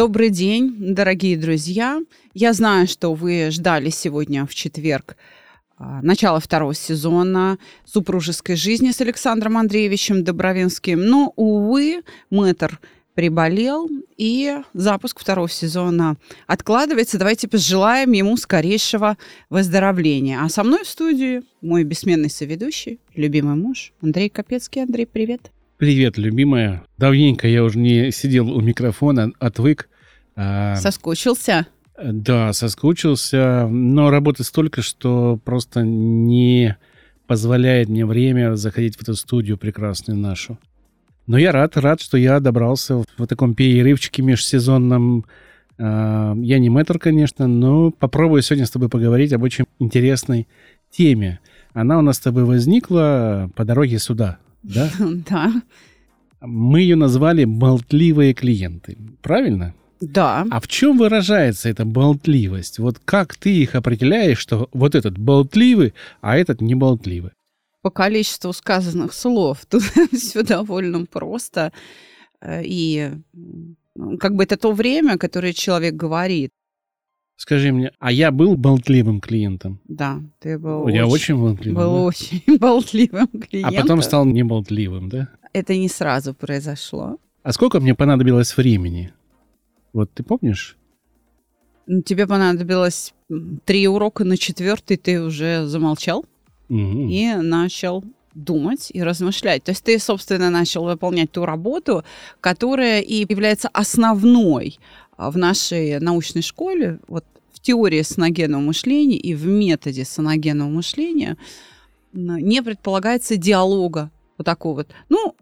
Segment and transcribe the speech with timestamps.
[0.00, 2.00] Добрый день, дорогие друзья.
[2.32, 5.14] Я знаю, что вы ждали сегодня в четверг
[5.76, 11.04] а, начало второго сезона супружеской жизни с Александром Андреевичем Добровинским.
[11.04, 12.80] Но, увы, мэтр
[13.12, 17.18] приболел, и запуск второго сезона откладывается.
[17.18, 19.18] Давайте пожелаем ему скорейшего
[19.50, 20.40] выздоровления.
[20.42, 24.82] А со мной в студии мой бессменный соведущий, любимый муж Андрей Капецкий.
[24.82, 25.50] Андрей, привет.
[25.76, 26.84] Привет, любимая.
[26.96, 29.89] Давненько я уже не сидел у микрофона, отвык.
[30.42, 31.66] А, соскучился?
[32.02, 36.78] Да, соскучился, но работы столько, что просто не
[37.26, 40.58] позволяет мне время заходить в эту студию прекрасную нашу.
[41.26, 45.26] Но я рад, рад, что я добрался в таком перерывчике межсезонном.
[45.76, 50.48] А, я не мэтр, конечно, но попробую сегодня с тобой поговорить об очень интересной
[50.90, 51.40] теме.
[51.74, 54.90] Она у нас с тобой возникла по дороге сюда, да?
[55.28, 55.52] Да.
[56.40, 58.96] Мы ее назвали «болтливые клиенты».
[59.20, 59.74] Правильно?
[60.00, 60.46] Да.
[60.50, 62.78] А в чем выражается эта болтливость?
[62.78, 67.32] Вот как ты их определяешь, что вот этот болтливый, а этот не болтливый?
[67.82, 69.64] По количеству сказанных слов.
[69.68, 69.82] Тут
[70.12, 71.72] все довольно просто.
[72.40, 73.10] Э, и
[74.18, 76.50] как бы это то время, которое человек говорит.
[77.36, 79.80] Скажи мне, а я был болтливым клиентом?
[79.88, 80.88] Да, ты был.
[80.88, 81.82] Я очень, очень болтливым.
[81.82, 82.00] Был да?
[82.02, 83.78] очень болтливым клиентом.
[83.78, 85.28] А потом стал неболтливым, да?
[85.52, 87.18] Это не сразу произошло.
[87.42, 89.12] А сколько мне понадобилось времени?
[89.92, 90.76] Вот ты помнишь?
[92.04, 93.14] Тебе понадобилось
[93.64, 96.24] три урока, на четвертый ты уже замолчал
[96.68, 97.08] угу.
[97.08, 98.04] и начал
[98.34, 99.64] думать и размышлять.
[99.64, 102.04] То есть ты, собственно, начал выполнять ту работу,
[102.40, 104.78] которая и является основной
[105.16, 111.36] а, в нашей научной школе, вот в теории саногенного мышления и в методе саногенного мышления
[112.12, 114.88] не предполагается диалога вот такого вот.
[115.08, 115.34] Ну,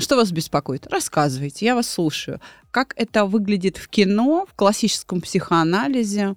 [0.00, 0.86] что вас беспокоит?
[0.88, 2.40] Рассказывайте, я вас слушаю.
[2.72, 6.34] Как это выглядит в кино, в классическом психоанализе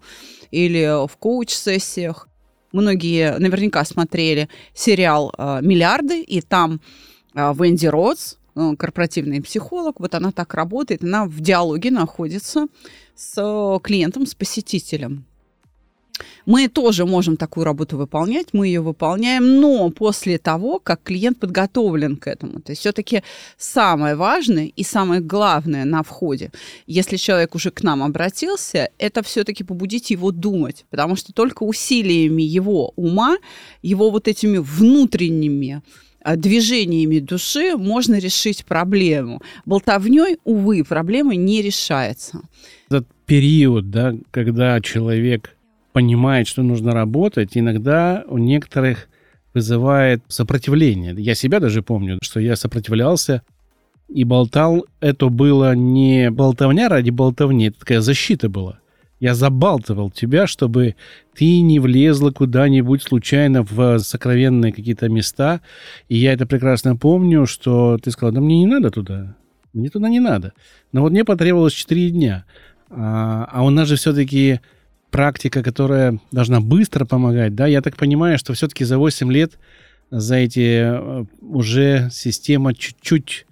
[0.51, 2.27] или в коуч-сессиях?
[2.71, 6.81] Многие наверняка смотрели сериал а, «Миллиарды», и там
[7.35, 12.67] а, Венди Ротс, корпоративный психолог, вот она так работает, она в диалоге находится
[13.15, 15.25] с клиентом, с посетителем.
[16.45, 22.17] Мы тоже можем такую работу выполнять, мы ее выполняем, но после того, как клиент подготовлен
[22.17, 22.59] к этому.
[22.61, 23.23] То есть все-таки
[23.57, 26.51] самое важное и самое главное на входе,
[26.87, 32.43] если человек уже к нам обратился, это все-таки побудить его думать, потому что только усилиями
[32.43, 33.37] его ума,
[33.81, 35.81] его вот этими внутренними
[36.23, 39.41] а, движениями души можно решить проблему.
[39.65, 42.41] Болтовней, увы, проблема не решается.
[42.87, 45.55] Этот период, да, когда человек
[45.93, 49.07] понимает, что нужно работать, иногда у некоторых
[49.53, 51.13] вызывает сопротивление.
[51.17, 53.43] Я себя даже помню, что я сопротивлялся
[54.09, 54.85] и болтал.
[54.99, 58.79] Это было не болтовня ради болтовни, это такая защита была.
[59.19, 60.95] Я забалтывал тебя, чтобы
[61.33, 65.61] ты не влезла куда-нибудь случайно в сокровенные какие-то места.
[66.09, 69.37] И я это прекрасно помню, что ты сказал, да мне не надо туда.
[69.71, 70.51] Мне туда не надо.
[70.91, 72.43] Но вот мне потребовалось 4 дня.
[72.89, 74.59] А, а у нас же все-таки
[75.13, 79.59] практика, которая должна быстро помогать, да, я так понимаю, что все-таки за 8 лет
[80.09, 83.45] за эти э, уже система чуть-чуть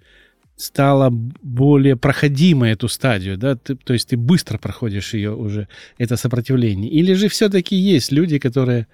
[0.56, 5.68] стала более проходимой эту стадию, да, ты, то есть ты быстро проходишь ее уже,
[5.98, 6.90] это сопротивление.
[6.90, 8.88] Или же все-таки есть люди, которые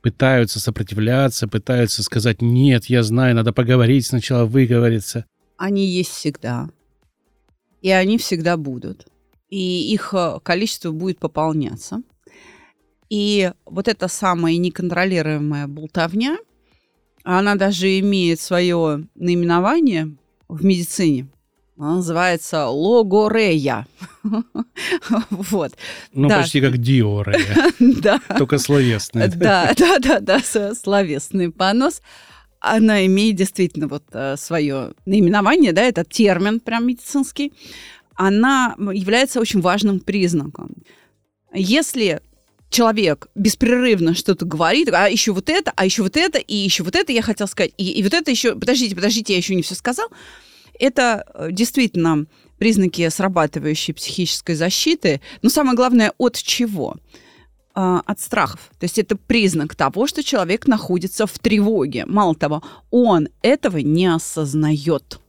[0.00, 5.26] пытаются сопротивляться, пытаются сказать, нет, я знаю, надо поговорить сначала, выговориться.
[5.58, 6.70] Они есть всегда.
[7.82, 9.09] И они всегда будут
[9.50, 12.02] и их э, количество будет пополняться.
[13.10, 16.38] И вот эта самая неконтролируемая болтовня,
[17.24, 20.14] она даже имеет свое наименование
[20.48, 21.28] в медицине.
[21.76, 23.86] Она называется логорея.
[25.30, 25.72] вот.
[26.12, 26.40] Ну, да.
[26.40, 27.72] почти как диорея.
[28.02, 28.20] да.
[28.38, 29.28] Только словесный.
[29.28, 30.40] да, да, да, да,
[30.74, 32.02] словесный понос.
[32.60, 37.54] Она имеет действительно вот э, свое наименование, да, это термин прям медицинский
[38.20, 40.74] она является очень важным признаком.
[41.54, 42.20] Если
[42.68, 46.96] человек беспрерывно что-то говорит, а еще вот это, а еще вот это, и еще вот
[46.96, 49.74] это я хотел сказать, и, и вот это еще, подождите, подождите, я еще не все
[49.74, 50.08] сказал,
[50.78, 52.26] это э, действительно
[52.58, 56.96] признаки срабатывающей психической защиты, но самое главное, от чего?
[57.74, 58.70] а, от страхов.
[58.78, 62.04] То есть это признак того, что человек находится в тревоге.
[62.04, 65.20] Мало того, он этого не осознает.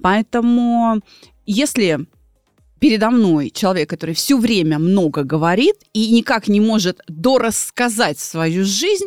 [0.00, 1.00] Поэтому
[1.46, 2.06] если
[2.80, 9.06] передо мной человек, который все время много говорит и никак не может дорассказать свою жизнь,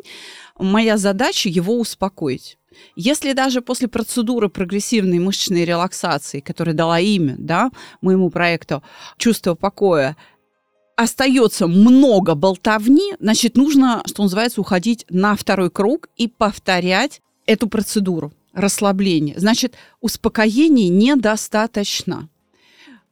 [0.58, 2.58] моя задача его успокоить.
[2.96, 7.70] Если даже после процедуры прогрессивной мышечной релаксации, которая дала имя да,
[8.02, 8.84] моему проекту
[9.18, 10.16] «Чувство покоя»,
[10.96, 18.34] остается много болтовни, значит, нужно, что называется, уходить на второй круг и повторять эту процедуру
[18.56, 19.38] расслабления.
[19.38, 22.30] Значит, успокоения недостаточно.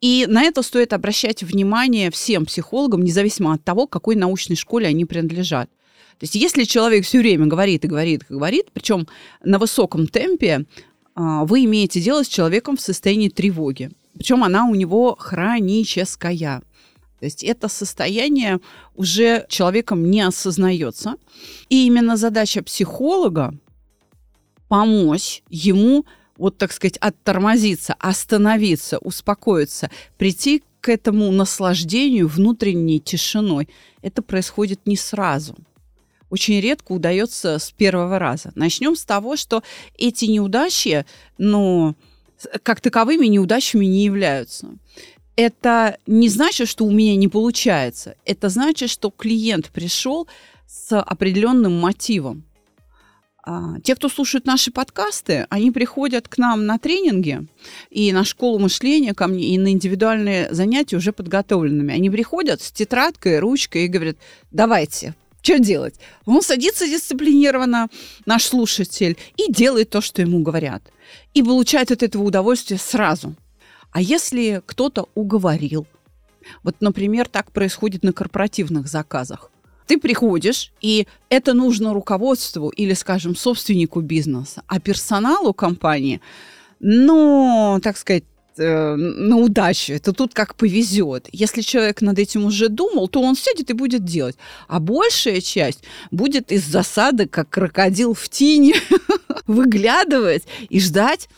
[0.01, 5.05] И на это стоит обращать внимание всем психологам, независимо от того, какой научной школе они
[5.05, 5.69] принадлежат.
[6.19, 9.07] То есть если человек все время говорит и говорит и говорит, причем
[9.43, 10.65] на высоком темпе,
[11.15, 13.91] а, вы имеете дело с человеком в состоянии тревоги.
[14.15, 16.61] Причем она у него хроническая.
[17.19, 18.59] То есть это состояние
[18.95, 21.15] уже человеком не осознается.
[21.69, 23.53] И именно задача психолога
[24.67, 26.05] помочь ему
[26.37, 33.69] вот, так сказать, оттормозиться, остановиться, успокоиться, прийти к этому наслаждению внутренней тишиной.
[34.01, 35.55] Это происходит не сразу.
[36.29, 38.51] Очень редко удается с первого раза.
[38.55, 39.63] Начнем с того, что
[39.97, 41.05] эти неудачи,
[41.37, 41.95] ну,
[42.63, 44.67] как таковыми неудачами не являются.
[45.35, 48.15] Это не значит, что у меня не получается.
[48.25, 50.27] Это значит, что клиент пришел
[50.67, 52.43] с определенным мотивом.
[53.45, 57.45] А, те, кто слушают наши подкасты, они приходят к нам на тренинги
[57.89, 61.93] и на школу мышления ко мне, и на индивидуальные занятия уже подготовленными.
[61.93, 64.15] Они приходят с тетрадкой, ручкой и говорят,
[64.51, 65.95] давайте, что делать?
[66.25, 67.89] Он садится дисциплинированно,
[68.25, 70.81] наш слушатель, и делает то, что ему говорят.
[71.33, 73.35] И получает от этого удовольствие сразу.
[73.91, 75.85] А если кто-то уговорил,
[76.63, 79.51] вот, например, так происходит на корпоративных заказах.
[79.87, 86.21] Ты приходишь, и это нужно руководству или, скажем, собственнику бизнеса, а персоналу компании,
[86.79, 88.23] ну, так сказать,
[88.57, 89.93] э, на удачу.
[89.93, 91.27] Это тут как повезет.
[91.31, 94.35] Если человек над этим уже думал, то он сядет и будет делать.
[94.67, 98.75] А большая часть будет из засады, как крокодил в тени,
[99.47, 101.29] выглядывать и ждать,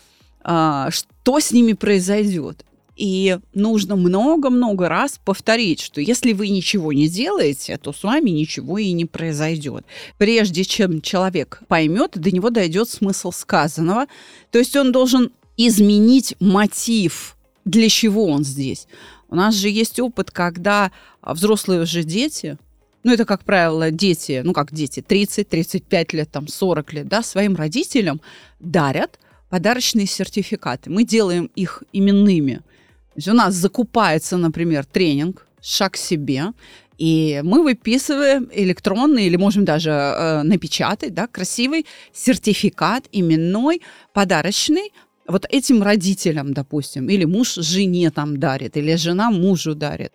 [0.41, 2.65] а, что с ними произойдет.
[2.95, 8.77] И нужно много-много раз повторить, что если вы ничего не делаете, то с вами ничего
[8.77, 9.85] и не произойдет.
[10.17, 14.05] Прежде чем человек поймет, до него дойдет смысл сказанного.
[14.49, 18.87] То есть он должен изменить мотив, для чего он здесь.
[19.27, 22.57] У нас же есть опыт, когда взрослые уже дети,
[23.03, 27.21] ну, это, как правило, дети, ну, как дети, 30, 35 лет, там, 40 лет, да,
[27.23, 28.21] своим родителям
[28.59, 29.19] дарят
[29.49, 30.89] подарочные сертификаты.
[30.89, 32.61] Мы делаем их именными–
[33.15, 36.51] то есть у нас закупается, например, тренинг «Шаг к себе»,
[36.97, 43.81] и мы выписываем электронный или можем даже э, напечатать да, красивый сертификат именной,
[44.13, 44.91] подарочный,
[45.27, 50.11] вот этим родителям, допустим, или муж жене там дарит, или жена мужу дарит.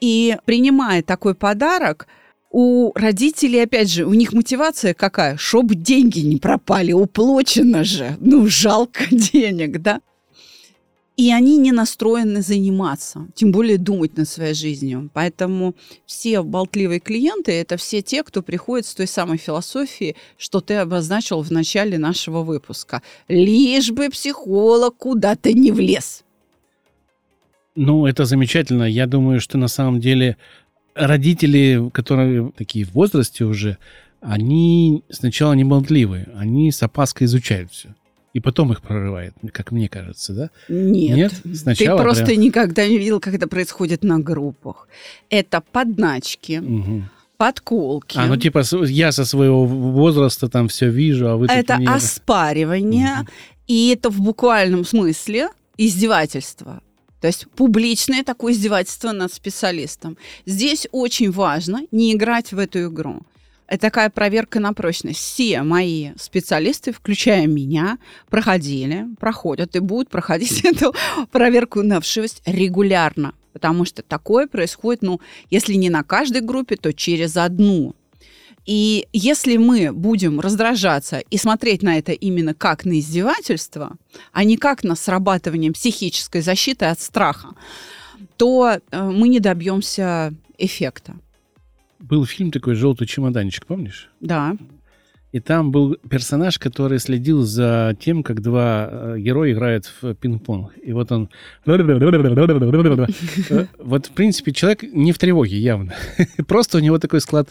[0.00, 2.06] И принимая такой подарок,
[2.50, 5.38] у родителей, опять же, у них мотивация какая?
[5.38, 8.18] Чтоб деньги не пропали, уплочено же.
[8.20, 10.02] Ну, жалко денег, да?
[11.16, 15.10] И они не настроены заниматься, тем более думать над своей жизнью.
[15.12, 15.74] Поэтому
[16.06, 21.42] все болтливые клиенты– это все те, кто приходит с той самой философией, что ты обозначил
[21.42, 23.02] в начале нашего выпуска.
[23.28, 26.24] Лишь бы психолог куда-то не влез.
[27.74, 28.84] Ну, это замечательно.
[28.84, 30.38] Я думаю, что на самом деле
[30.94, 33.76] родители, которые такие в возрасте уже,
[34.22, 37.94] они сначала не болтливые, они с опаской изучают все
[38.32, 40.50] и потом их прорывает, как мне кажется, да?
[40.68, 41.16] Нет.
[41.16, 41.56] Нет?
[41.56, 42.40] Сначала Ты просто прям...
[42.40, 44.88] никогда не видел, как это происходит на группах.
[45.30, 46.58] Это подначки.
[46.58, 47.02] Угу
[47.38, 48.18] подколки.
[48.18, 51.86] А, ну типа я со своего возраста там все вижу, а вы Это не...
[51.88, 53.30] оспаривание, угу.
[53.66, 56.80] и это в буквальном смысле издевательство.
[57.20, 60.16] То есть публичное такое издевательство над специалистом.
[60.46, 63.22] Здесь очень важно не играть в эту игру.
[63.72, 65.18] Это такая проверка на прочность.
[65.18, 67.96] Все мои специалисты, включая меня,
[68.28, 70.94] проходили, проходят и будут проходить эту
[71.30, 73.32] проверку на вшивость регулярно.
[73.54, 77.96] Потому что такое происходит, ну, если не на каждой группе, то через одну.
[78.66, 83.96] И если мы будем раздражаться и смотреть на это именно как на издевательство,
[84.32, 87.54] а не как на срабатывание психической защиты от страха,
[88.36, 91.14] то э, мы не добьемся эффекта
[92.02, 94.10] был фильм такой «Желтый чемоданчик», помнишь?
[94.20, 94.56] Да.
[95.32, 100.72] И там был персонаж, который следил за тем, как два э, героя играют в пинг-понг.
[100.82, 101.30] И вот он...
[103.78, 105.94] Вот, в принципе, человек не в тревоге явно.
[106.46, 107.48] Просто у него такой склад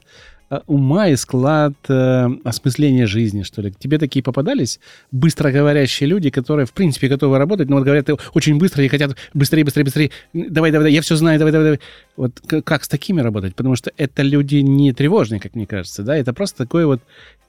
[0.51, 3.71] Э, ума и склад э, осмысления жизни, что ли.
[3.71, 8.57] Тебе такие попадались быстро говорящие люди, которые, в принципе, готовы работать, но вот говорят очень
[8.57, 10.11] быстро и хотят быстрее, быстрее, быстрее.
[10.33, 11.79] Давай, давай, давай, я все знаю, давай, давай, давай.
[12.17, 13.55] Вот как с такими работать?
[13.55, 17.01] Потому что это люди не тревожные, как мне кажется, да, это просто такой вот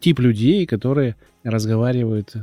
[0.03, 2.35] тип людей, которые разговаривают.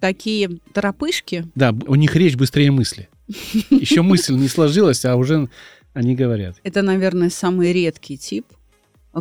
[0.00, 1.44] Такие торопышки?
[1.54, 3.08] Да, у них речь быстрее мысли.
[3.70, 5.48] Еще мысль не сложилась, а уже
[5.92, 6.56] они говорят.
[6.62, 8.46] Это, наверное, самый редкий тип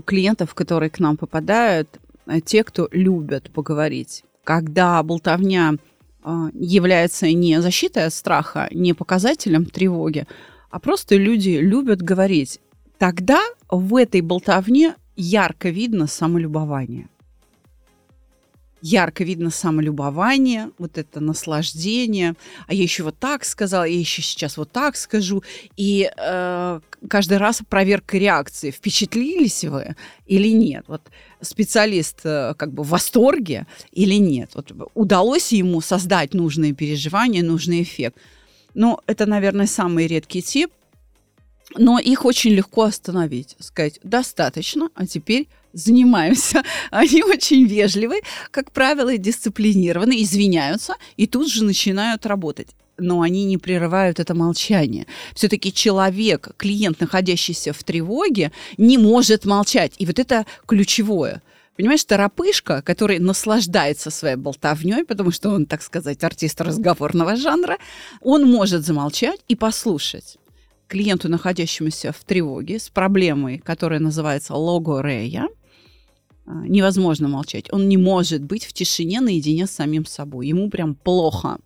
[0.06, 1.90] клиентов, которые к нам попадают,
[2.28, 4.24] э, те, кто любят поговорить.
[4.44, 10.28] Когда болтовня э, является не защитой от страха, не показателем тревоги,
[10.70, 12.60] а просто люди любят говорить.
[13.00, 17.08] Тогда в этой болтовне ярко видно самолюбование
[18.82, 22.36] ярко видно самолюбование, вот это наслаждение.
[22.68, 25.44] А я еще вот так сказала, я еще сейчас вот так скажу.
[25.76, 26.80] И э,
[27.10, 28.72] каждый раз проверка реакции.
[28.72, 30.86] Впечатлились вы или нет?
[30.88, 31.02] Вот
[31.42, 34.52] специалист э, как бы в восторге или нет?
[34.54, 38.18] Вот удалось ему создать нужные переживания, нужный эффект?
[38.74, 40.72] Ну, это, наверное, самый редкий тип,
[41.76, 43.56] но их очень легко остановить.
[43.60, 46.64] Сказать, достаточно, а теперь занимаемся.
[46.92, 48.22] Они очень вежливы,
[48.52, 52.70] как правило, дисциплинированы, извиняются и тут же начинают работать
[53.00, 55.06] но они не прерывают это молчание.
[55.36, 59.94] Все-таки человек, клиент, находящийся в тревоге, не может молчать.
[60.00, 61.44] И вот это ключевое.
[61.76, 67.78] Понимаешь, торопышка, который наслаждается своей болтовней, потому что он, так сказать, артист разговорного жанра,
[68.20, 70.38] он может замолчать и послушать
[70.88, 75.48] клиенту, находящемуся в тревоге, с проблемой, которая называется логорея,
[76.46, 77.72] а, невозможно молчать.
[77.72, 80.48] Он не может быть в тишине наедине с самим собой.
[80.48, 81.58] Ему прям плохо.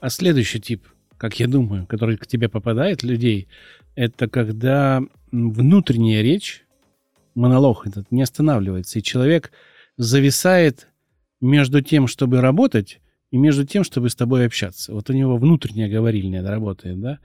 [0.00, 3.46] А следующий тип, как я думаю, который к тебе попадает, людей,
[3.94, 6.64] это когда внутренняя речь,
[7.34, 9.52] монолог этот, не останавливается, и человек
[9.96, 10.88] зависает
[11.40, 13.00] между тем, чтобы работать,
[13.32, 14.92] и между тем, чтобы с тобой общаться.
[14.92, 17.18] Вот у него внутренняя говорильня работает, да?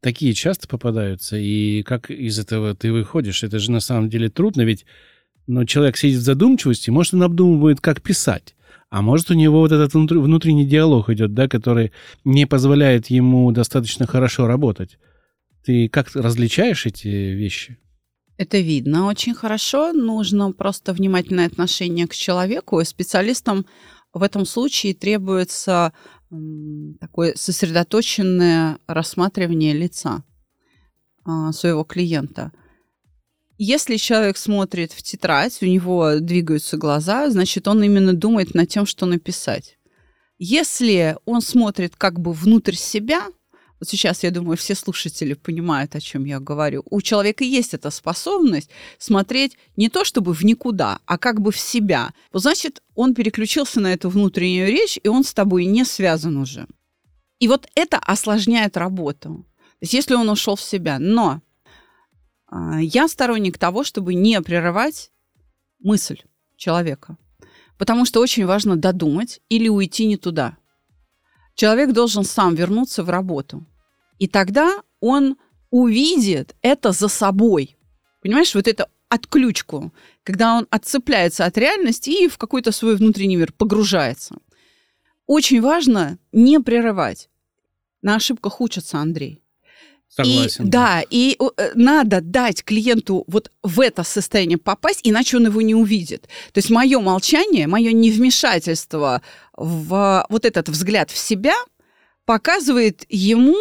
[0.00, 3.42] Такие часто попадаются, и как из этого ты выходишь?
[3.42, 4.86] Это же на самом деле трудно, ведь
[5.48, 8.54] но человек сидит в задумчивости, может, он обдумывает, как писать.
[8.90, 11.90] А может, у него вот этот внутренний диалог идет, да, который
[12.24, 14.98] не позволяет ему достаточно хорошо работать.
[15.64, 17.78] Ты как различаешь эти вещи?
[18.36, 19.92] Это видно очень хорошо.
[19.92, 22.82] Нужно просто внимательное отношение к человеку.
[22.84, 23.66] Специалистам
[24.12, 25.92] в этом случае требуется
[27.00, 30.24] такое сосредоточенное рассматривание лица
[31.24, 32.52] а, своего клиента.
[33.56, 38.86] Если человек смотрит в тетрадь, у него двигаются глаза, значит, он именно думает над тем,
[38.86, 39.78] что написать.
[40.38, 43.26] Если он смотрит как бы внутрь себя,
[43.80, 46.82] вот сейчас, я думаю, все слушатели понимают, о чем я говорю.
[46.90, 51.58] У человека есть эта способность смотреть не то чтобы в никуда, а как бы в
[51.58, 52.12] себя.
[52.32, 56.66] Вот значит, он переключился на эту внутреннюю речь, и он с тобой не связан уже.
[57.38, 59.46] И вот это осложняет работу.
[59.56, 60.98] То есть если он ушел в себя.
[60.98, 61.40] Но
[62.46, 65.12] а, я сторонник того, чтобы не прерывать
[65.78, 66.20] мысль
[66.56, 67.16] человека.
[67.76, 70.56] Потому что очень важно додумать или уйти не туда
[71.58, 73.66] человек должен сам вернуться в работу.
[74.18, 75.36] И тогда он
[75.70, 77.76] увидит это за собой.
[78.22, 83.52] Понимаешь, вот это отключку, когда он отцепляется от реальности и в какой-то свой внутренний мир
[83.52, 84.36] погружается.
[85.26, 87.28] Очень важно не прерывать.
[88.02, 89.42] На ошибках учатся, Андрей.
[90.24, 90.66] Согласен.
[90.66, 95.62] И, да, и э, надо дать клиенту вот в это состояние попасть, иначе он его
[95.62, 96.22] не увидит.
[96.52, 99.22] То есть мое молчание, мое невмешательство
[99.56, 101.54] в вот этот взгляд в себя
[102.24, 103.56] показывает ему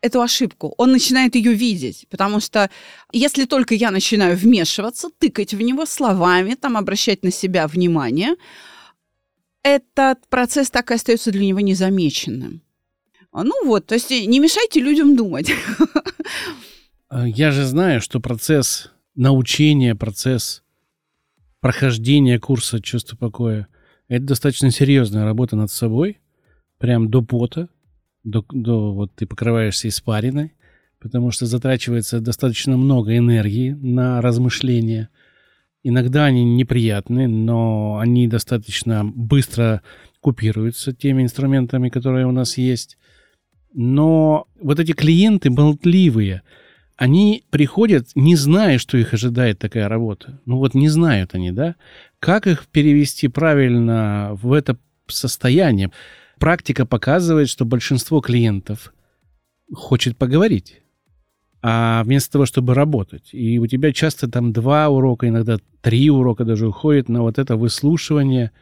[0.00, 0.74] эту ошибку.
[0.78, 2.70] Он начинает ее видеть, потому что
[3.12, 8.36] если только я начинаю вмешиваться, тыкать в него словами, там обращать на себя внимание,
[9.62, 12.60] этот процесс так и остается для него незамеченным.
[13.34, 15.50] А, ну вот, то есть не мешайте людям думать.
[17.10, 20.62] А, я же знаю, что процесс научения, процесс
[21.60, 23.68] прохождения курса чувства покоя–
[24.08, 26.18] это достаточно серьезная работа над собой,
[26.78, 27.68] прям до пота,
[28.24, 30.54] до, до вот ты покрываешься испариной,
[30.98, 35.08] потому что затрачивается достаточно много энергии на размышления.
[35.82, 39.82] Иногда они неприятны, но они достаточно быстро
[40.20, 42.96] купируются теми инструментами, которые у нас есть.
[43.74, 46.42] Но вот эти клиенты болтливые,
[46.96, 50.40] они приходят, не зная, что их ожидает такая работа.
[50.46, 51.74] Ну вот не знают они, да?
[52.20, 54.78] Как их перевести правильно в это
[55.08, 55.90] состояние?
[56.38, 58.92] Практика показывает, что большинство клиентов
[59.72, 60.82] хочет поговорить,
[61.60, 63.30] а вместо того, чтобы работать.
[63.32, 67.56] И у тебя часто там два урока, иногда три урока даже уходит на вот это
[67.56, 68.52] выслушивание–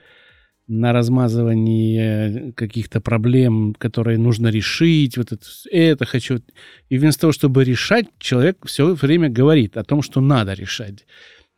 [0.68, 6.40] на размазывание каких-то проблем, которые нужно решить, вот это, это хочу.
[6.88, 11.04] И вместо того, чтобы решать, человек все время говорит о том, что надо решать.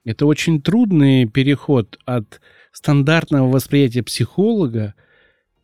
[0.05, 2.41] Это очень трудный переход от
[2.73, 4.95] стандартного восприятия психолога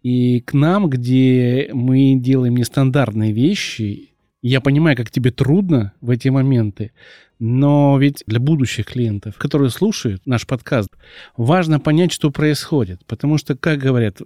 [0.02, 4.09] и к нам, где мы делаем нестандартные вещи.
[4.42, 6.92] Я понимаю, как тебе трудно в эти моменты,
[7.38, 10.90] но ведь для будущих клиентов, которые слушают наш подкаст,
[11.36, 13.04] важно понять, что происходит.
[13.06, 14.18] Потому что, как говорят,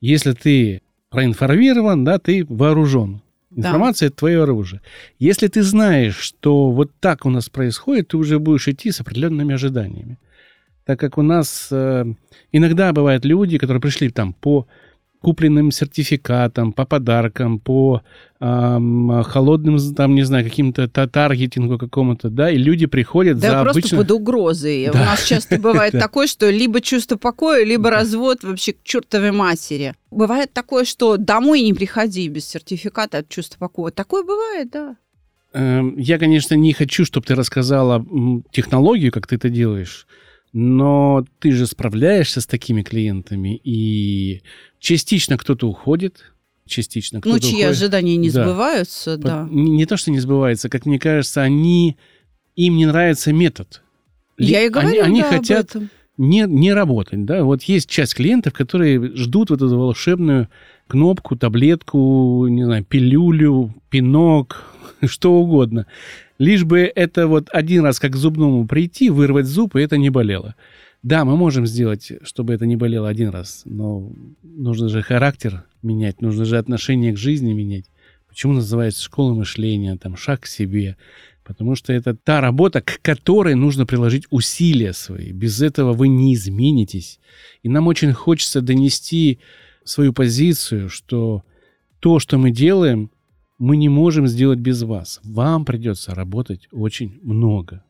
[0.00, 3.22] если ты проинформирован, да, ты вооружен.
[3.54, 4.10] Информация да.
[4.10, 4.80] это твое оружие.
[5.20, 9.54] Если ты знаешь, что вот так у нас происходит, ты уже будешь идти с определенными
[9.54, 10.18] ожиданиями.
[10.84, 12.04] Так как у нас э,
[12.52, 14.66] иногда бывают люди, которые пришли там по
[15.24, 18.02] купленным сертификатам, по подаркам, по
[18.40, 23.80] эм, холодным, там, не знаю, каким-то таргетингу какому-то, да, и люди приходят да, за просто
[23.80, 23.98] обычно...
[23.98, 24.84] под угрозой.
[24.94, 25.00] Да.
[25.00, 29.94] У нас часто бывает такое, что либо чувство покоя, либо развод вообще к чертовой матери.
[30.10, 33.90] Бывает такое, что домой не приходи без сертификата от чувства покоя.
[33.92, 34.96] Такое бывает, да.
[35.54, 38.04] Эм, я, конечно, не хочу, чтобы ты рассказала
[38.50, 40.06] технологию, как ты это делаешь,
[40.54, 44.40] но ты же справляешься с такими клиентами, и
[44.78, 46.32] частично кто-то уходит,
[46.64, 47.70] частично кто-то Ну, чьи уходит.
[47.70, 48.44] ожидания не да.
[48.44, 49.48] сбываются, По- да.
[49.50, 51.96] Не, не то, что не сбывается, как мне кажется, они
[52.54, 53.82] им не нравится метод.
[54.38, 55.90] Я и говорю, они, они да, хотят об этом.
[56.18, 57.42] не, не работать, да.
[57.42, 60.48] Вот есть часть клиентов, которые ждут вот эту волшебную
[60.86, 64.64] кнопку, таблетку, не знаю, пилюлю, пинок,
[65.04, 65.86] что угодно.
[66.38, 70.10] Лишь бы это вот один раз как к зубному прийти, вырвать зуб, и это не
[70.10, 70.54] болело.
[71.02, 74.10] Да, мы можем сделать, чтобы это не болело один раз, но
[74.42, 77.84] нужно же характер менять, нужно же отношение к жизни менять.
[78.26, 80.96] Почему называется школа мышления, там, шаг к себе?
[81.44, 85.30] Потому что это та работа, к которой нужно приложить усилия свои.
[85.30, 87.20] Без этого вы не изменитесь.
[87.62, 89.40] И нам очень хочется донести
[89.84, 91.44] свою позицию, что
[92.00, 93.10] то, что мы делаем,
[93.64, 95.20] мы не можем сделать без вас.
[95.22, 97.82] Вам придется работать очень много.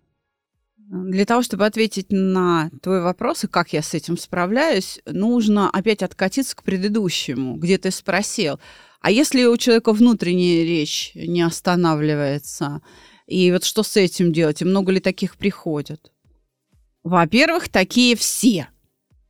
[0.77, 6.05] Для того, чтобы ответить на твой вопрос и как я с этим справляюсь, нужно опять
[6.05, 8.61] откатиться к предыдущему, где ты спросил,
[9.01, 12.81] а если у человека внутренняя речь не останавливается,
[13.27, 16.13] и вот что с этим делать, и много ли таких приходят?
[17.03, 18.69] Во-первых, такие все.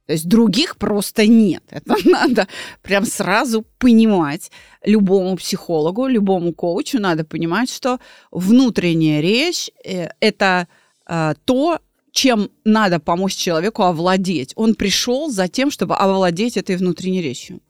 [0.06, 1.62] То есть других просто нет.
[1.70, 2.46] Это надо
[2.82, 4.50] прям сразу понимать.
[4.84, 7.98] Любому психологу, любому коучу надо понимать, что
[8.30, 10.68] внутренняя речь э,– это
[11.08, 11.78] э, то,
[12.12, 14.52] чем надо помочь человеку овладеть.
[14.56, 17.60] Он пришел за тем, чтобы овладеть этой внутренней речью.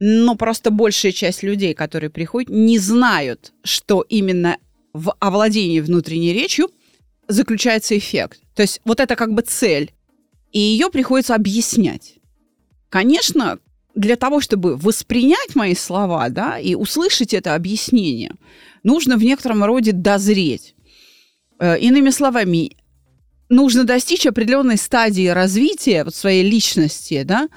[0.00, 4.58] Но просто большая часть людей, которые приходят, не знают, что именно
[4.92, 6.70] в овладении внутренней речью
[7.28, 8.40] заключается эффект.
[8.54, 9.92] То есть вот это как бы цель
[10.56, 12.14] и ее приходится объяснять.
[12.88, 13.58] Конечно,
[13.94, 18.32] для того, чтобы воспринять мои слова, да, и услышать это объяснение,
[18.82, 20.74] нужно в некотором роде дозреть.
[21.58, 22.78] Э, иными словами,
[23.50, 27.50] нужно достичь определенной стадии развития вот своей личности, да,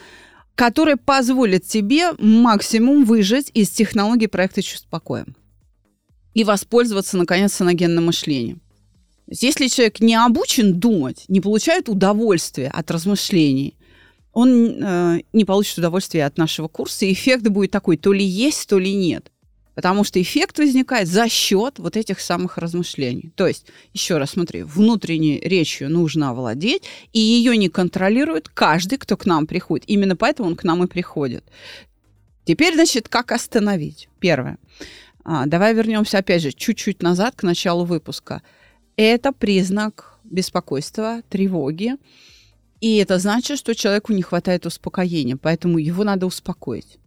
[0.55, 5.25] которая позволит тебе максимум выжать из технологии проекта «Чувство покоя»
[6.33, 8.62] и воспользоваться, наконец, саногенным мышлением.
[9.32, 13.76] Если человек не обучен думать, не получает удовольствия от размышлений,
[14.34, 18.68] он э, не получит удовольствия от нашего курса, и эффект будет такой, то ли есть,
[18.68, 19.32] то ли нет.
[19.76, 23.32] Потому что эффект возникает за счет вот этих самых размышлений.
[23.36, 29.15] То есть, еще раз смотри, внутренней речью нужно овладеть, и ее не контролирует каждый, кто
[29.15, 29.88] к нам приходит.
[29.88, 31.46] Именно поэтому он к нам и приходит.
[32.46, 34.10] Теперь, значит, как остановить?
[34.20, 34.58] Первое.
[35.24, 38.42] А, давай вернемся опять же чуть-чуть назад к началу выпуска–
[39.01, 41.95] это признак беспокойства, тревоги.
[42.81, 46.99] И это значит, что человеку не хватает успокоения, поэтому его надо успокоить.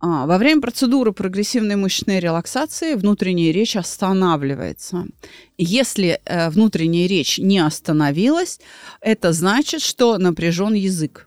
[0.00, 5.06] А, во время процедуры прогрессивной мышечной релаксации внутренняя речь останавливается.
[5.56, 8.60] Если э, внутренняя речь не остановилась,
[9.00, 11.26] это значит, что напряжен язык.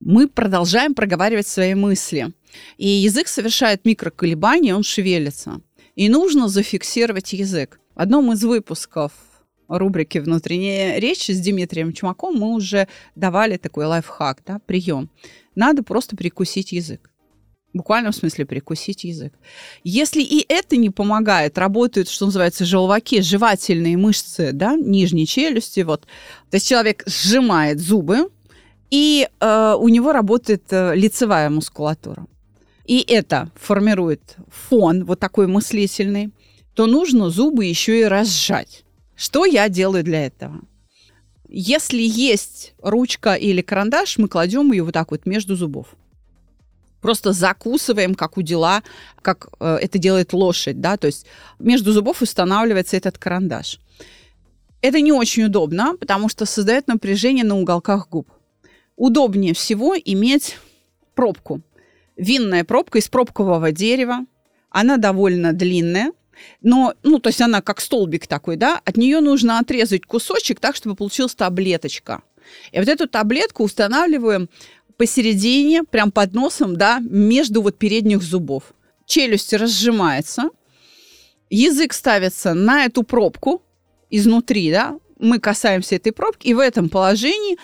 [0.00, 2.32] Мы продолжаем проговаривать свои мысли.
[2.76, 5.60] И язык совершает микроколебания, он шевелится.
[5.94, 7.78] И нужно зафиксировать язык.
[7.94, 9.12] Одном из выпусков
[9.68, 15.10] рубрики «Внутренняя речь» с Дмитрием Чумаком мы уже давали такой лайфхак, да, прием.
[15.54, 17.10] Надо просто прикусить язык.
[17.72, 19.32] В буквальном смысле прикусить язык.
[19.82, 26.02] Если и это не помогает, работают, что называется, желваки, жевательные мышцы, да, нижней челюсти, вот.
[26.50, 28.28] То есть человек сжимает зубы,
[28.90, 32.26] и э, у него работает э, лицевая мускулатура.
[32.84, 36.30] И это формирует фон вот такой мыслительный,
[36.74, 38.84] то нужно зубы еще и разжать.
[39.14, 40.60] Что я делаю для этого?
[41.48, 45.94] Если есть ручка или карандаш, мы кладем ее вот так вот между зубов
[47.02, 48.82] просто закусываем, как у дела,
[49.20, 51.26] как э, это делает лошадь, да, то есть
[51.58, 53.78] между зубов устанавливается этот карандаш.
[54.80, 58.28] Это не очень удобно, потому что создает напряжение на уголках губ.
[58.96, 60.56] Удобнее всего иметь
[61.14, 61.60] пробку.
[62.16, 64.26] Винная пробка из пробкового дерева.
[64.70, 66.12] Она довольно длинная,
[66.60, 70.76] но, ну, то есть она как столбик такой, да, от нее нужно отрезать кусочек так,
[70.76, 72.22] чтобы получилась таблеточка.
[72.72, 74.48] И вот эту таблетку устанавливаем
[74.96, 78.74] посередине, прям под носом, да, между вот передних зубов.
[79.06, 80.50] Челюсть разжимается,
[81.50, 83.62] язык ставится на эту пробку
[84.10, 87.56] изнутри, да, мы касаемся этой пробки, и в этом положении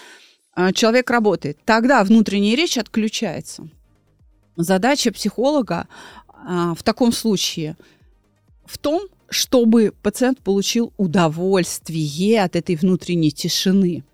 [0.56, 1.58] э, человек работает.
[1.64, 3.68] Тогда внутренняя речь отключается.
[4.56, 5.88] Задача психолога
[6.28, 7.76] э, в таком случае
[8.68, 14.04] в том, чтобы пациент получил удовольствие от этой внутренней тишины.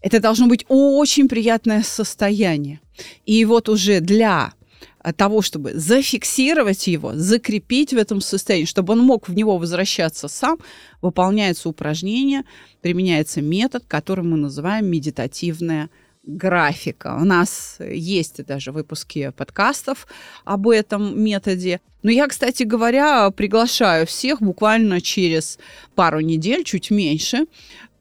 [0.00, 2.80] Это должно быть очень приятное состояние.
[3.26, 4.54] И вот уже для
[5.16, 10.58] того, чтобы зафиксировать его, закрепить в этом состоянии, чтобы он мог в него возвращаться сам,
[11.02, 12.44] выполняется упражнение,
[12.80, 15.90] применяется метод, который мы называем медитативная
[16.36, 17.16] графика.
[17.20, 20.06] У нас есть даже выпуски подкастов
[20.44, 21.80] об этом методе.
[22.02, 25.58] Но я, кстати говоря, приглашаю всех буквально через
[25.94, 27.46] пару недель, чуть меньше,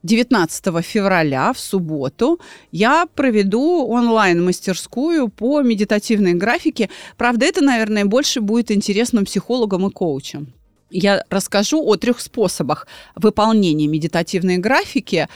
[0.03, 2.39] 19 февраля в субботу
[2.71, 6.89] я проведу онлайн-мастерскую по медитативной графике.
[7.17, 10.53] Правда, это, наверное, больше будет интересно психологам и коучам.
[10.89, 15.27] Я расскажу о трех способах выполнения медитативной графики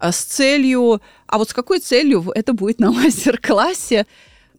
[0.00, 1.00] э, с целью...
[1.26, 4.06] А вот с какой целью это будет на мастер-классе?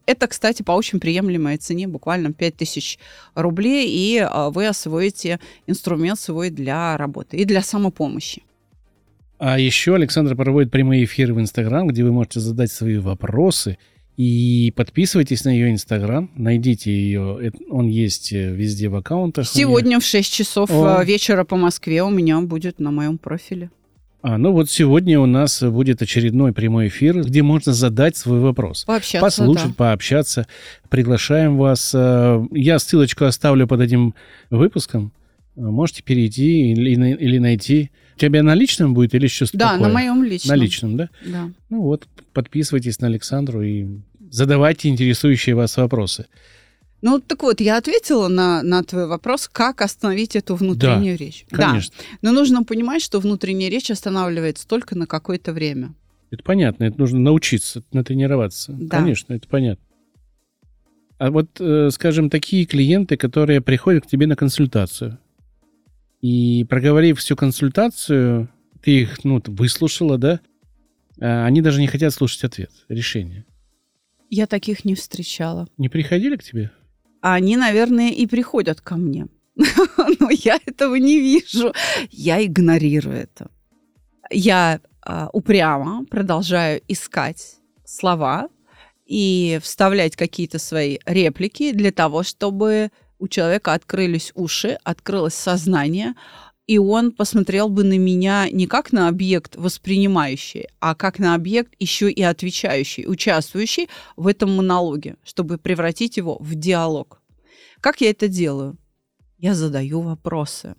[0.05, 2.99] Это, кстати, по очень приемлемой цене, буквально 5000
[3.35, 8.43] рублей, и э, вы освоите инструмент свой для работы и для самопомощи.
[9.37, 13.77] А еще Александр проводит прямые эфиры в Инстаграм, где вы можете задать свои вопросы.
[14.23, 19.47] И подписывайтесь на ее Инстаграм, найдите ее, он есть э, везде в аккаунтах.
[19.47, 21.01] Сегодня в 6 часов О.
[21.01, 23.71] Э, вечера по Москве у меня будет на моем профиле.
[24.21, 28.84] А, ну вот сегодня у нас будет очередной прямой эфир, где можно задать свой вопрос.
[28.84, 29.73] Пообщаться, Послушать, да.
[29.75, 30.47] пообщаться.
[30.89, 31.91] Приглашаем вас.
[31.95, 34.13] Э, я ссылочку оставлю под этим
[34.51, 35.13] выпуском.
[35.55, 39.88] Можете перейти или, или найти тебя на личном будет или что-то Да, такое?
[39.88, 40.55] на моем личном.
[40.55, 41.10] На личном, да?
[41.25, 41.49] Да.
[41.71, 43.88] Ну вот, подписывайтесь на Александру и
[44.31, 46.25] задавайте интересующие вас вопросы.
[47.01, 51.45] Ну, так вот, я ответила на, на твой вопрос, как остановить эту внутреннюю да, речь.
[51.49, 51.95] Конечно.
[51.97, 52.17] Да.
[52.21, 55.95] Но нужно понимать, что внутренняя речь останавливается только на какое-то время.
[56.29, 58.71] Это понятно, это нужно научиться, натренироваться.
[58.73, 58.97] Да.
[58.97, 59.83] Конечно, это понятно.
[61.17, 65.19] А вот, э, скажем, такие клиенты, которые приходят к тебе на консультацию,
[66.21, 68.47] и проговорив всю консультацию,
[68.81, 70.39] ты их, ну, выслушала, да?
[71.19, 73.45] А они даже не хотят слушать ответ, решение.
[74.31, 75.67] Я таких не встречала.
[75.77, 76.71] Не приходили к тебе?
[77.19, 79.27] Они, наверное, и приходят ко мне.
[79.55, 81.73] Но я этого не вижу.
[82.09, 83.51] Я игнорирую это.
[84.31, 88.47] Я а, упрямо продолжаю искать слова
[89.05, 92.89] и вставлять какие-то свои реплики для того, чтобы
[93.19, 96.15] у человека открылись уши, открылось сознание,
[96.71, 101.73] и он посмотрел бы на меня не как на объект воспринимающий, а как на объект
[101.79, 107.21] еще и отвечающий, участвующий в этом монологе, чтобы превратить его в диалог.
[107.81, 108.77] Как я это делаю?
[109.38, 110.75] Я задаю вопросы.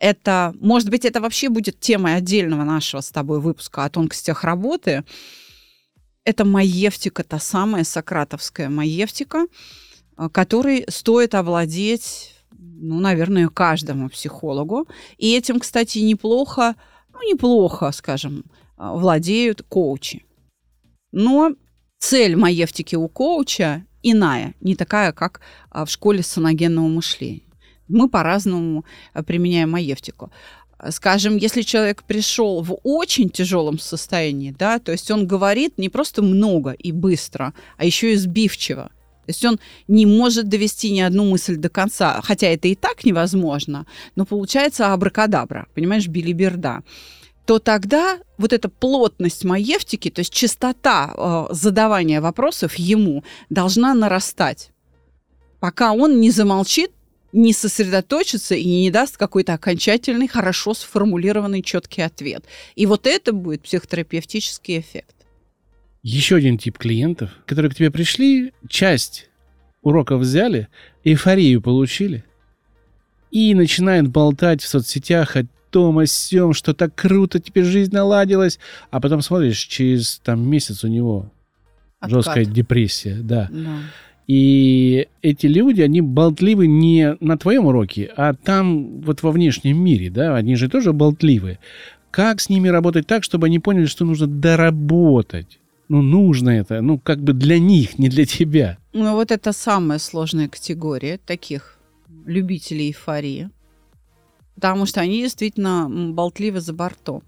[0.00, 5.04] Это, может быть, это вообще будет темой отдельного нашего с тобой выпуска о тонкостях работы.
[6.24, 9.46] Это маевтика, та самая сократовская маевтика,
[10.18, 14.86] Э, который стоит овладеть, ну, наверное, каждому психологу.
[15.16, 16.74] И этим, кстати, неплохо,
[17.12, 18.44] ну, неплохо, скажем,
[18.76, 20.24] э, владеют коучи.
[21.12, 21.52] Но
[21.98, 25.40] цель маевтики у коуча иная, не такая, как
[25.72, 27.42] э, в школе саногенного мышления.
[27.88, 28.84] Мы по-разному
[29.26, 30.30] применяем маевтику.
[30.90, 36.22] Скажем, если человек пришел в очень тяжелом состоянии, да, то есть он говорит не просто
[36.22, 38.90] много и быстро, а еще и сбивчиво,
[39.28, 43.04] то есть он не может довести ни одну мысль до конца, хотя это и так
[43.04, 43.84] невозможно,
[44.16, 46.82] но получается абракадабра, понимаешь, билиберда
[47.44, 54.70] то тогда вот эта плотность маевтики, то есть частота э, задавания вопросов ему должна нарастать.
[55.58, 56.90] пока он не замолчит,
[57.32, 62.44] не сосредоточится и не даст какой-то окончательный, хорошо сформулированный, четкий ответ.
[62.76, 65.17] И вот это будет психотерапевтический эффект.
[66.10, 69.28] Еще один тип клиентов, которые к тебе пришли, часть
[69.82, 70.68] уроков взяли,
[71.04, 72.24] эйфорию получили,
[73.30, 78.58] и начинают болтать в соцсетях о том, о сём, что так круто, теперь жизнь наладилась,
[78.90, 81.30] а потом смотришь, через там месяц у него
[82.00, 82.16] Откат.
[82.16, 83.50] жесткая депрессия, да.
[83.52, 83.76] да.
[84.26, 90.08] И эти люди, они болтливы не на твоем уроке, а там вот во внешнем мире,
[90.08, 91.58] да, они же тоже болтливы.
[92.10, 95.58] Как с ними работать так, чтобы они поняли, что нужно доработать?
[95.88, 98.78] Ну, нужно это, ну, как бы для них, не для тебя.
[98.92, 101.78] Ну, вот это самая сложная категория таких
[102.26, 103.50] любителей эйфории.
[104.54, 107.22] Потому что они действительно болтливы за бортом.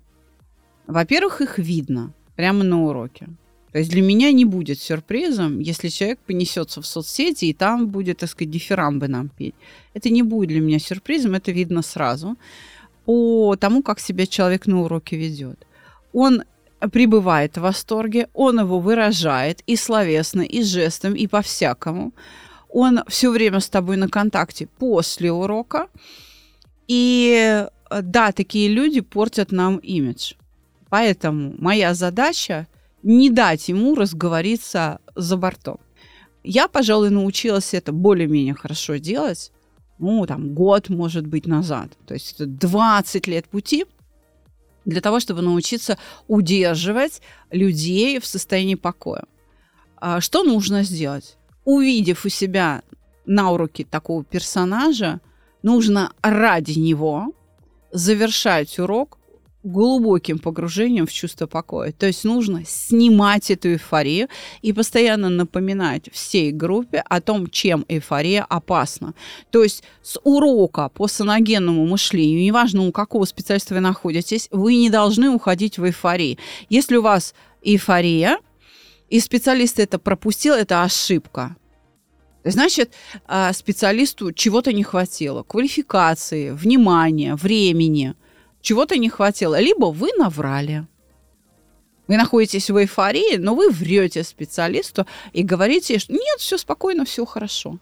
[0.87, 3.29] Во-первых, их видно прямо на уроке.
[3.73, 8.18] То есть для меня не будет сюрпризом, если человек понесется в соцсети и там будет,
[8.18, 9.55] так сказать, дифирамбы нам петь.
[9.94, 12.37] Это не будет для меня сюрпризом, это видно сразу
[13.05, 15.66] по тому, как себя человек на уроке ведет.
[16.12, 16.42] Он
[16.93, 22.12] пребывает в восторге, он его выражает и словесно, и жестом, и по-всякому.
[22.69, 25.88] Он все время с тобой на контакте после урока.
[26.88, 30.35] И да, такие люди портят нам имидж.
[30.88, 32.66] Поэтому моя задача
[33.03, 35.79] не дать ему разговориться за бортом.
[36.43, 39.53] Я, пожалуй, научилась это более-менее хорошо делать,
[39.99, 41.90] ну, там, год, может быть, назад.
[42.07, 43.85] То есть это 20 лет пути
[44.85, 49.25] для того, чтобы научиться удерживать людей в состоянии покоя.
[49.97, 51.37] А что нужно сделать?
[51.64, 52.83] Увидев у себя
[53.27, 55.21] на уроке такого персонажа,
[55.62, 57.33] нужно ради него
[57.93, 59.19] завершать урок
[59.62, 61.92] глубоким погружением в чувство покоя.
[61.92, 64.29] То есть нужно снимать эту эйфорию
[64.62, 69.14] и постоянно напоминать всей группе о том, чем эйфория опасна.
[69.51, 74.88] То есть с урока по саногенному мышлению, неважно у какого специалиста вы находитесь, вы не
[74.88, 76.38] должны уходить в эйфории.
[76.70, 78.38] Если у вас эйфория,
[79.11, 81.57] и специалист это пропустил, это ошибка.
[82.44, 82.92] Значит,
[83.27, 85.42] а, специалисту чего-то не хватило.
[85.42, 88.14] Квалификации, внимания, времени–
[88.61, 90.87] чего-то не хватило, либо вы наврали.
[92.07, 97.25] Вы находитесь в эйфории, но вы врете специалисту и говорите, что нет, все спокойно, все
[97.25, 97.79] хорошо.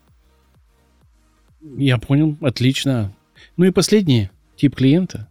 [1.76, 3.14] Я понял, отлично.
[3.56, 5.28] Ну и последний тип клиента,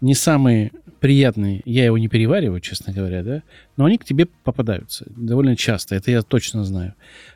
[0.00, 3.42] не самый приятный, я его не перевариваю, честно говоря, да,
[3.76, 6.94] но они к тебе попадаются довольно часто, это я точно знаю.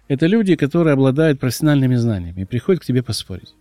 [0.09, 3.55] Это люди, которые обладают профессиональными знаниями и приходят к тебе поспорить.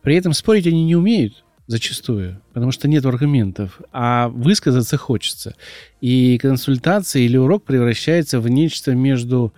[0.00, 5.54] При этом спорить они не умеют, зачастую, потому что нет аргументов, а высказаться хочется.
[6.00, 9.52] И консультация или урок превращается в нечто между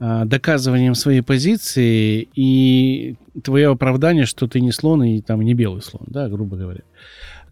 [0.00, 5.82] а, доказыванием своей позиции и твое оправдание, что ты не слон и там не белый
[5.82, 6.80] слон, да, грубо говоря.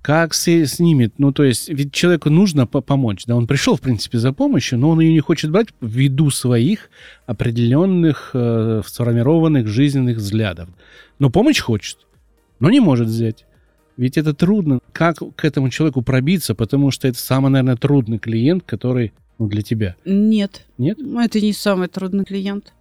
[0.02, 3.82] Как с, снимет, ну, то есть, ведь человеку нужно по помочь, да, он пришел, в
[3.82, 6.90] принципе, за помощью, но он ее не хочет брать ввиду своих
[7.26, 10.70] определенных э, сформированных жизненных взглядов.
[11.18, 11.98] Но помощь хочет,
[12.58, 13.44] но не может взять.
[13.96, 14.80] Ведь это трудно.
[14.92, 19.62] Как к этому человеку пробиться, потому что это самый, наверное, трудный клиент, который ну, для
[19.62, 19.96] тебя.
[20.04, 20.66] Нет.
[20.78, 20.98] Нет?
[20.98, 22.72] Это не самый трудный клиент.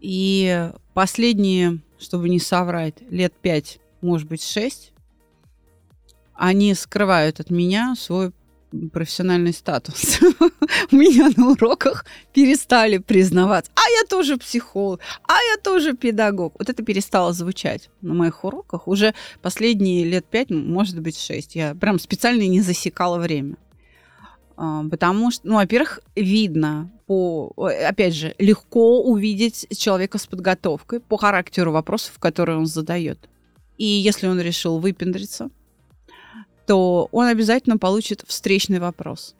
[0.00, 4.92] И последние, чтобы не соврать, лет пять, может быть, шесть,
[6.34, 8.32] они скрывают от меня свой
[8.92, 10.18] профессиональный статус.
[10.92, 13.70] У меня на уроках перестали признаваться.
[13.74, 16.54] А я тоже психолог, а я тоже педагог.
[16.58, 18.88] Вот это перестало звучать на моих уроках.
[18.88, 21.54] Уже последние лет пять, может быть, шесть.
[21.54, 23.56] Я прям специально не засекала время.
[24.56, 31.16] А, потому что, ну, во-первых, видно по, опять же, легко увидеть человека с подготовкой по
[31.16, 33.28] характеру вопросов, которые он задает.
[33.78, 35.50] И если он решил выпендриться,
[36.66, 39.34] то он обязательно получит встречный вопрос,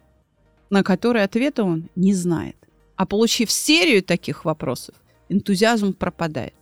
[0.70, 2.56] на который ответа он не знает.
[2.96, 4.94] А получив серию таких вопросов,
[5.28, 6.54] энтузиазм пропадает.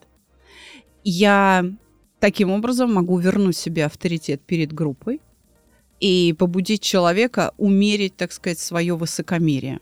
[1.03, 1.65] Я
[2.19, 5.21] таким образом могу вернуть себе авторитет перед группой
[5.99, 9.81] и побудить человека умерить, так сказать, свое высокомерие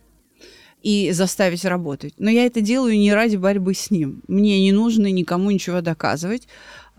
[0.82, 2.14] и заставить работать.
[2.18, 4.22] Но я это делаю не ради борьбы с ним.
[4.28, 6.46] Мне не нужно никому ничего доказывать.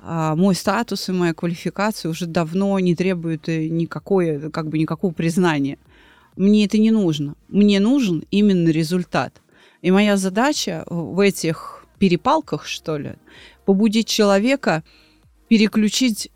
[0.01, 5.11] А, мой статус и моя квалификация уже давно не требуют э, никакой, как бы никакого
[5.11, 5.77] признания.
[6.35, 7.35] Мне это не нужно.
[7.47, 9.41] Мне нужен именно результат.
[9.81, 13.13] И моя задача в этих перепалках, что ли,
[13.65, 14.83] побудить человека
[15.49, 16.31] переключить,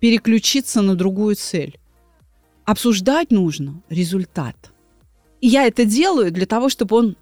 [0.00, 1.78] переключиться на другую цель.
[2.64, 4.56] Обсуждать нужно результат.
[5.40, 7.16] И я это делаю для того, чтобы он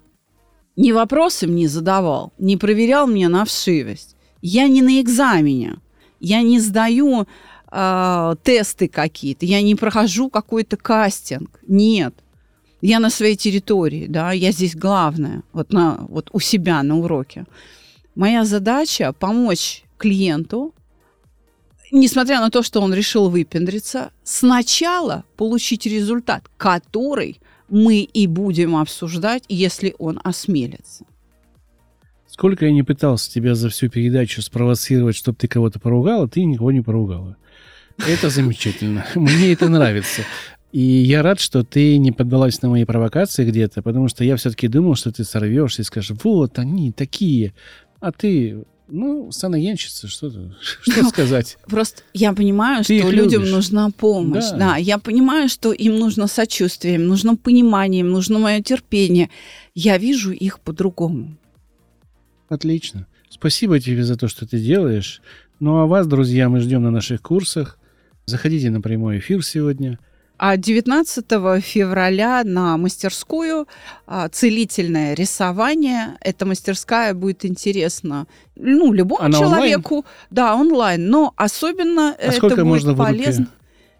[0.75, 4.12] ни вопросы мне задавал, не проверял меня на вшивость,
[4.45, 5.77] Я не на экзамене,
[6.19, 7.25] я не сдаю
[7.71, 11.61] э, тесты какие-то, я не прохожу какой-то кастинг.
[11.65, 12.13] Нет.
[12.81, 17.45] Я на своей территории, да, я здесь главная, вот, на, вот у себя на уроке.
[18.15, 20.73] Моя задача помочь клиенту,
[21.89, 29.45] несмотря на то, что он решил выпендриться, сначала получить результат, который мы и будем обсуждать,
[29.47, 31.05] если он осмелится.
[32.33, 36.71] Сколько я не пытался тебя за всю передачу спровоцировать, чтобы ты кого-то поругала, ты никого
[36.71, 37.37] не поругала.
[38.07, 39.05] Это замечательно.
[39.15, 40.23] Мне это нравится.
[40.71, 44.67] И я рад, что ты не поддалась на мои провокации где-то, потому что я все-таки
[44.67, 47.53] думал, что ты сорвешься и скажешь, вот они такие,
[47.99, 50.31] а ты, ну, санаенщица, что,
[50.81, 51.59] что сказать.
[51.67, 53.53] Просто я понимаю, ты что людям любишь.
[53.53, 54.49] нужна помощь.
[54.49, 54.57] Да.
[54.57, 59.29] да, я понимаю, что им нужно сочувствие, им нужно понимание, им нужно мое терпение.
[59.75, 61.37] Я вижу их по-другому.
[62.53, 63.07] Отлично.
[63.29, 65.21] Спасибо тебе за то, что ты делаешь.
[65.59, 67.79] Ну а вас, друзья, мы ждем на наших курсах.
[68.25, 69.97] Заходите на прямой эфир сегодня.
[70.37, 71.25] А 19
[71.63, 73.67] февраля на мастерскую
[74.05, 76.17] а, целительное рисование.
[76.21, 79.95] Эта мастерская будет интересна ну, любому Она человеку.
[79.95, 80.05] Онлайн?
[80.29, 81.09] Да, онлайн.
[81.09, 83.47] Но особенно а это будет можно полезно.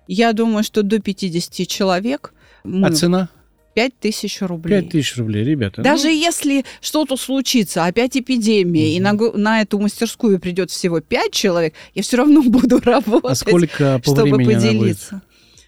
[0.08, 2.34] Я думаю, что до 50 человек.
[2.64, 2.88] Мы...
[2.88, 3.30] А цена?
[3.74, 4.82] 5 тысяч рублей.
[4.82, 5.82] 5 тысяч рублей, ребята.
[5.82, 6.14] Даже ну...
[6.14, 8.96] если что-то случится, опять эпидемия, угу.
[8.96, 13.36] и на, на эту мастерскую придет всего 5 человек, я все равно буду работать, а
[13.36, 15.22] сколько по чтобы времени поделиться.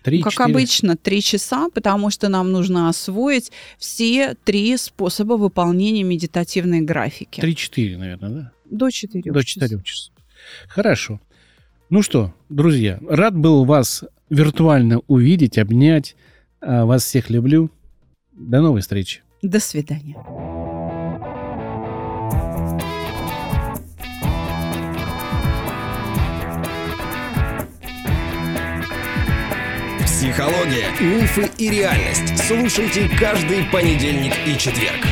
[0.04, 6.82] Три, как обычно, три часа, потому что нам нужно освоить все три способа выполнения медитативной
[6.82, 7.42] графики.
[7.42, 8.52] Три-четыре, наверное, да?
[8.70, 10.14] До четырех До четырех часов.
[10.68, 11.20] Хорошо.
[11.90, 16.16] Ну что, друзья, рад был вас виртуально увидеть, обнять.
[16.62, 17.72] А, вас всех люблю.
[18.36, 19.24] До новой встречи.
[19.42, 20.16] До свидания.
[30.04, 32.38] Психология, мифы и реальность.
[32.46, 35.06] Слушайте каждый понедельник и четверг.